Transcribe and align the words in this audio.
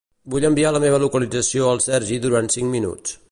Vull 0.35 0.45
enviar 0.47 0.71
la 0.77 0.81
meva 0.85 1.01
localització 1.03 1.69
al 1.75 1.83
Sergi 1.87 2.21
durant 2.27 2.53
cinc 2.57 2.73
minuts. 2.79 3.19